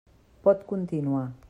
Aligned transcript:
Pot 0.47 0.63
continuar. 0.73 1.31